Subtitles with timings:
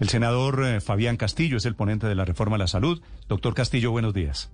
[0.00, 3.00] El senador eh, Fabián Castillo es el ponente de la reforma a la salud.
[3.28, 4.50] Doctor Castillo, buenos días.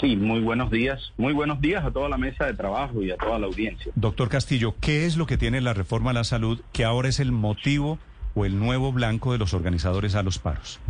[0.00, 1.12] Sí, muy buenos días.
[1.16, 3.92] Muy buenos días a toda la mesa de trabajo y a toda la audiencia.
[3.94, 7.20] Doctor Castillo, ¿qué es lo que tiene la reforma a la salud que ahora es
[7.20, 7.98] el motivo
[8.34, 10.80] o el nuevo blanco de los organizadores a los paros?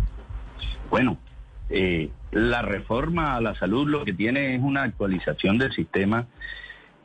[0.90, 1.18] Bueno,
[1.68, 6.26] eh, la reforma a la salud lo que tiene es una actualización del sistema,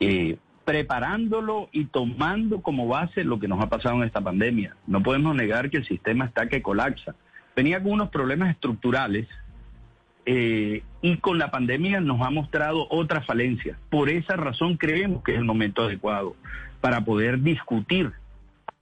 [0.00, 4.76] eh, preparándolo y tomando como base lo que nos ha pasado en esta pandemia.
[4.86, 7.14] No podemos negar que el sistema está que colapsa.
[7.54, 9.28] Venía con unos problemas estructurales
[10.26, 13.78] eh, y con la pandemia nos ha mostrado otras falencias.
[13.88, 16.34] Por esa razón creemos que es el momento adecuado
[16.80, 18.12] para poder discutir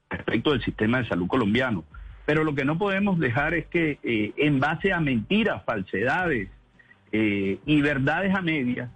[0.08, 1.84] respecto del sistema de salud colombiano.
[2.24, 6.48] Pero lo que no podemos dejar es que eh, en base a mentiras, falsedades
[7.12, 8.88] eh, y verdades a medias,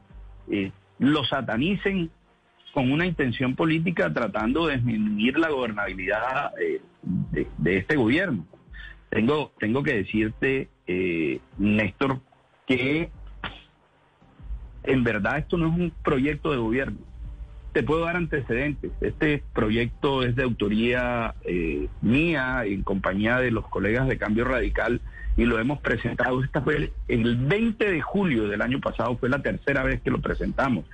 [0.50, 2.10] eh, lo satanicen
[2.72, 8.46] con una intención política tratando de disminuir la gobernabilidad de, de, este gobierno.
[9.10, 10.68] Tengo, tengo que decirte,
[11.58, 12.20] Néstor,
[12.66, 13.10] que
[14.88, 16.98] en verdad esto no es un proyecto de gobierno.
[17.72, 18.90] Te puedo dar antecedentes.
[19.00, 25.00] Este proyecto es de autoría eh, mía en compañía de los colegas de Cambio Radical
[25.36, 26.42] y lo hemos presentado.
[26.42, 30.20] Esta fue el, 20 de julio del año pasado, fue la tercera vez que lo
[30.20, 30.84] presentamos.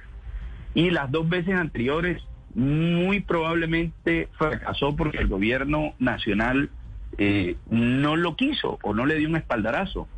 [0.74, 2.22] Y las dos veces anteriores
[2.54, 6.70] muy probablemente fracasó porque el gobierno nacional
[7.18, 10.08] eh, no lo quiso o no le dio un espaldarazo.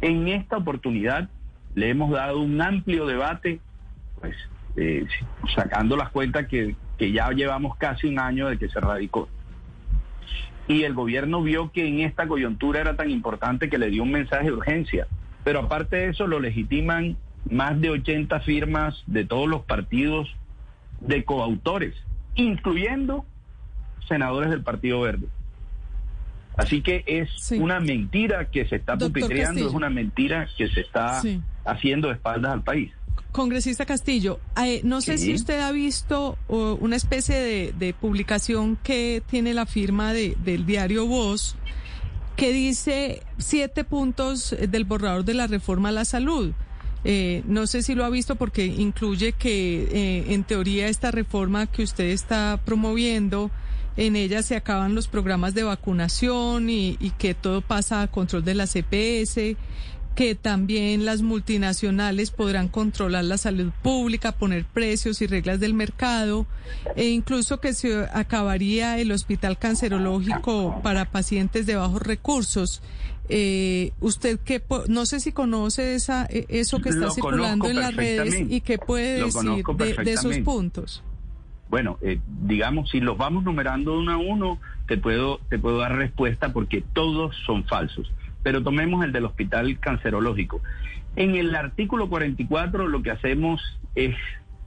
[0.00, 1.28] En esta oportunidad
[1.74, 3.60] le hemos dado un amplio debate,
[4.20, 4.36] pues
[4.76, 5.06] eh,
[5.54, 9.28] sacando las cuentas que, que ya llevamos casi un año de que se radicó.
[10.68, 14.12] Y el gobierno vio que en esta coyuntura era tan importante que le dio un
[14.12, 15.06] mensaje de urgencia.
[15.44, 17.16] Pero aparte de eso, lo legitiman
[17.50, 20.28] más de 80 firmas de todos los partidos
[21.00, 21.94] de coautores,
[22.34, 23.24] incluyendo
[24.08, 25.26] senadores del Partido Verde.
[26.56, 31.22] Así que es una mentira que se está pupitreando, es una mentira que se está
[31.64, 32.92] haciendo de espaldas al país.
[33.32, 39.54] Congresista Castillo, eh, no sé si usted ha visto una especie de, publicación que tiene
[39.54, 41.56] la firma de, del diario Voz
[42.36, 46.52] que dice siete puntos del borrador de la reforma a la salud.
[47.04, 51.66] Eh, no sé si lo ha visto porque incluye que eh, en teoría esta reforma
[51.66, 53.50] que usted está promoviendo
[53.96, 58.54] en ella se acaban los programas de vacunación y, que todo pasa a control de
[58.54, 59.56] la CPS,
[60.14, 66.46] que también las multinacionales podrán controlar la salud pública, poner precios y reglas del mercado,
[66.96, 72.82] e incluso que se acabaría el hospital cancerológico para pacientes de bajos recursos.
[73.28, 77.94] Eh, usted que no sé si conoce esa, e, eso que está circulando en las
[77.94, 79.64] redes y qué puede decir
[80.04, 81.02] de esos puntos.
[81.72, 85.96] Bueno, eh, digamos, si los vamos numerando uno a uno, te puedo, te puedo dar
[85.96, 88.12] respuesta porque todos son falsos.
[88.42, 90.60] Pero tomemos el del hospital cancerológico.
[91.16, 93.62] En el artículo 44 lo que hacemos
[93.94, 94.14] es,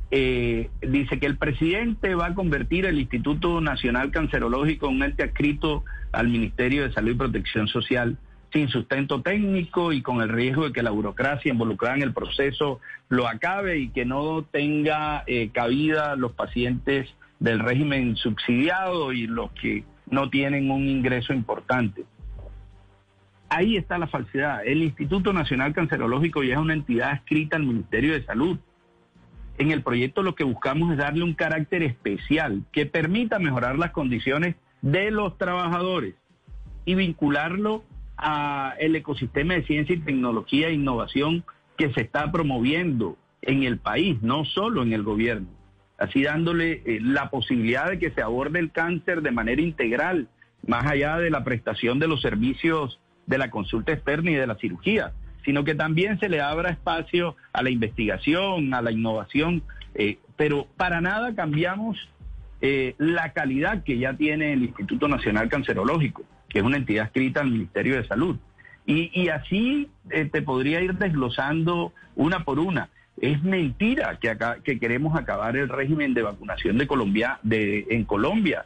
[0.09, 5.23] eh, dice que el presidente va a convertir el Instituto Nacional Cancerológico en un ente
[5.23, 8.17] adscrito al Ministerio de Salud y Protección Social
[8.55, 12.79] sin sustento técnico y con el riesgo de que la burocracia involucrada en el proceso
[13.09, 19.51] lo acabe y que no tenga eh, cabida los pacientes del régimen subsidiado y los
[19.51, 22.05] que no tienen un ingreso importante.
[23.49, 24.65] Ahí está la falsedad.
[24.65, 28.57] El Instituto Nacional Cancerológico ya es una entidad escrita al Ministerio de Salud.
[29.57, 33.91] En el proyecto lo que buscamos es darle un carácter especial que permita mejorar las
[33.91, 36.15] condiciones de los trabajadores
[36.85, 37.83] y vincularlo
[38.17, 41.43] a el ecosistema de ciencia y tecnología e innovación
[41.77, 45.47] que se está promoviendo en el país, no solo en el gobierno.
[45.97, 50.27] Así dándole eh, la posibilidad de que se aborde el cáncer de manera integral,
[50.65, 54.55] más allá de la prestación de los servicios de la consulta externa y de la
[54.55, 55.13] cirugía,
[55.43, 59.63] sino que también se le abra espacio a la investigación, a la innovación,
[59.93, 61.97] eh, pero para nada cambiamos
[62.61, 67.41] eh, la calidad que ya tiene el Instituto Nacional Cancerológico que es una entidad escrita
[67.41, 68.37] al Ministerio de Salud.
[68.87, 72.89] Y, así eh, te podría ir desglosando una por una.
[73.19, 78.03] Es mentira que, acá, que queremos acabar el régimen de vacunación de Colombia, de, en
[78.03, 78.65] Colombia.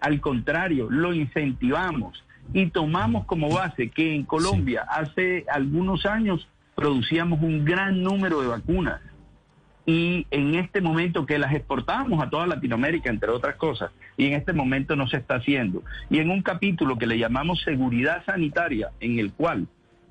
[0.00, 2.24] Al contrario, lo incentivamos.
[2.54, 8.48] y tomamos como base que en Colombia hace algunos años producíamos un gran número de
[8.48, 9.00] vacunas
[9.86, 14.34] y en este momento que las exportábamos a toda Latinoamérica, entre otras cosas, y en
[14.34, 15.82] este momento no se está haciendo.
[16.10, 19.66] Y en un capítulo que le llamamos seguridad sanitaria, en el cual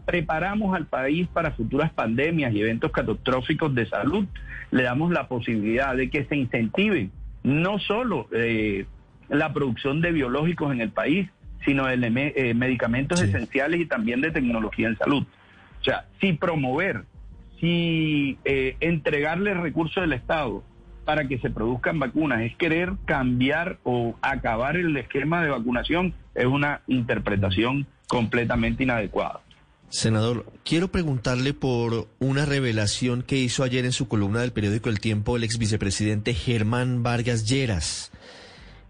[0.06, 4.26] preparamos al país para futuras pandemias y eventos catastróficos de salud,
[4.72, 7.10] le damos la posibilidad de que se incentive
[7.44, 8.86] no solo eh,
[9.30, 11.30] la producción de biológicos en el país,
[11.66, 15.26] sino de eh, medicamentos esenciales y también de tecnología en salud.
[15.80, 17.04] O sea, si promover,
[17.60, 20.64] si eh, entregarle recursos del Estado
[21.06, 26.46] para que se produzcan vacunas es querer cambiar o acabar el esquema de vacunación, es
[26.46, 29.42] una interpretación completamente inadecuada.
[29.90, 35.00] Senador, quiero preguntarle por una revelación que hizo ayer en su columna del periódico El
[35.00, 38.12] Tiempo el ex vicepresidente Germán Vargas Lleras.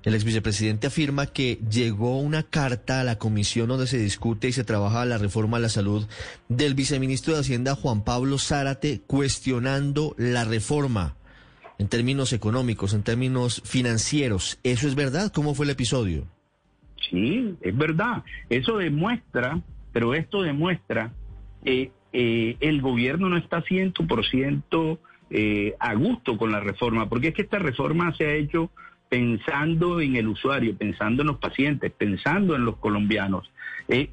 [0.04, 4.54] El ex vicepresidente afirma que llegó una carta a la comisión donde se discute y
[4.54, 6.07] se trabaja la reforma a la salud
[6.48, 11.16] del viceministro de Hacienda Juan Pablo Zárate cuestionando la reforma
[11.80, 14.60] en términos económicos, en términos financieros.
[14.63, 15.31] ¿Eso es verdad?
[15.34, 16.28] ¿Cómo fue el episodio?
[17.10, 18.24] Sí, es verdad.
[18.50, 19.62] Eso demuestra,
[19.92, 21.12] pero esto demuestra
[21.63, 24.98] que eh, el gobierno no está 100%
[25.31, 28.72] eh, a gusto con la reforma, porque es que esta reforma se ha hecho
[29.10, 33.52] pensando en el usuario, pensando en los pacientes, pensando en los colombianos.
[33.88, 34.10] Eh,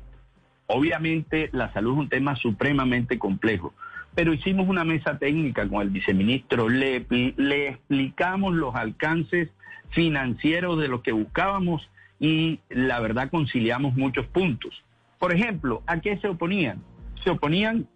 [0.66, 3.74] obviamente la salud es un tema supremamente complejo,
[4.14, 7.06] pero hicimos una mesa técnica con el viceministro, le,
[7.36, 9.50] le explicamos los alcances
[9.90, 11.88] financieros de lo que buscábamos
[12.18, 14.82] y la verdad conciliamos muchos puntos.
[15.18, 16.82] Por ejemplo, ¿a qué se oponían?
[17.22, 17.86] Se oponían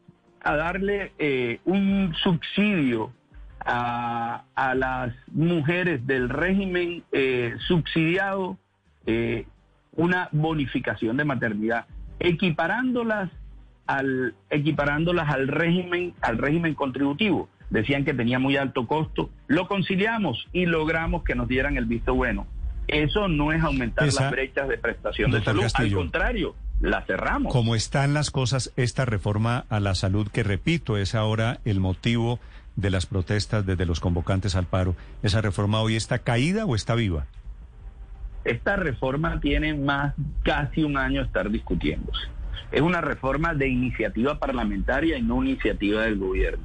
[0.43, 3.13] a darle eh, un subsidio
[3.65, 8.57] a, las mujeres del régimen eh, subsidiado
[9.07, 9.47] eh,
[9.93, 11.87] una bonificación de maternidad,
[12.19, 13.31] equiparándolas
[13.87, 17.49] al, equiparándolas al régimen, al régimen contributivo.
[17.71, 22.15] Decían que tenía muy alto costo, lo conciliamos y logramos que nos dieran el visto
[22.15, 22.47] bueno.
[22.89, 27.53] Eso no es aumentar las brechas de prestación de salud, al contrario, la cerramos.
[27.53, 32.41] Como están las cosas, esta reforma a la salud, que repito, es ahora el motivo
[32.81, 36.95] de las protestas desde los convocantes al paro, ¿esa reforma hoy está caída o está
[36.95, 37.27] viva?
[38.45, 42.29] Esta reforma tiene más casi un año estar discutiéndose.
[42.73, 46.65] Es una reforma de iniciativa parlamentaria y no iniciativa del gobierno.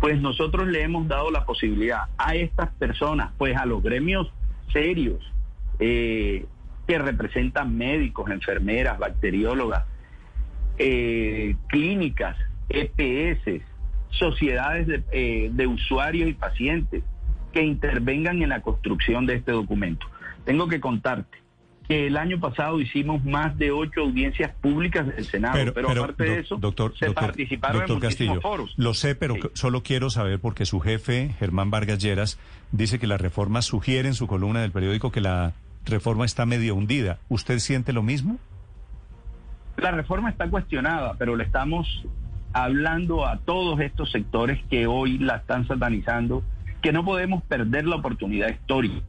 [0.00, 4.30] Pues nosotros le hemos dado la posibilidad a estas personas, pues a los gremios
[4.72, 5.20] serios,
[5.80, 6.46] eh,
[6.86, 9.84] que representan médicos, enfermeras, bacteriólogas,
[10.78, 12.36] eh, clínicas,
[12.68, 13.62] EPS,
[14.10, 17.02] sociedades eh, de, usuarios y pacientes
[17.52, 20.06] que intervengan en la construcción de este documento.
[20.44, 21.38] Tengo que contarte
[21.86, 26.40] que el año pasado hicimos más de ocho audiencias públicas del Senado, pero, aparte de
[26.40, 28.74] eso, doctor, se participaron en muchísimos foros.
[28.76, 32.38] Lo sé, pero solo quiero saber porque su jefe, Germán Vargas Lleras,
[32.72, 35.54] dice que la reforma sugiere en su columna del periódico que la
[35.86, 37.18] reforma está medio hundida.
[37.30, 38.38] ¿Usted siente lo mismo?
[39.78, 42.04] La reforma está cuestionada, pero le estamos
[42.64, 46.42] hablando a todos estos sectores que hoy la están satanizando,
[46.82, 49.04] que no podemos perder la oportunidad histórica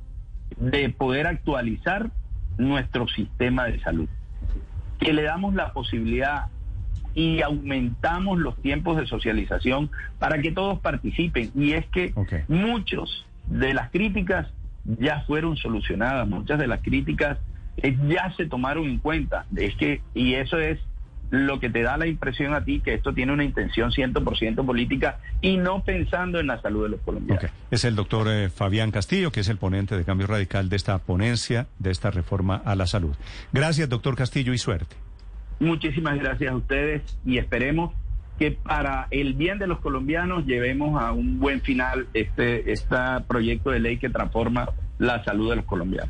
[0.58, 2.12] de poder actualizar
[2.58, 4.10] nuestro sistema de salud,
[5.00, 6.48] que le damos la posibilidad
[7.16, 9.90] y aumentamos los tiempos de socialización
[10.20, 11.52] para que todos participen.
[11.56, 12.14] Y es que
[12.48, 14.48] muchos de las críticas
[14.86, 17.38] ya fueron solucionadas, muchas de las críticas
[17.78, 19.46] eh, ya se tomaron en cuenta.
[19.56, 20.80] Es que, y eso es
[21.30, 25.20] lo que te da la impresión a ti que esto tiene una intención 100% política
[25.42, 27.52] y no pensando en la salud de los colombianos.
[27.72, 30.98] Es el doctor eh, Fabián Castillo, que es el ponente de cambio radical de esta
[31.00, 33.16] ponencia, de esta reforma a la salud.
[33.54, 34.96] Gracias, doctor Castillo, y suerte.
[35.60, 37.94] Muchísimas gracias a ustedes y esperemos
[38.40, 42.96] que para el bien de los colombianos llevemos a un buen final este, este
[43.28, 46.10] proyecto de ley que transforma la salud de los colombianos.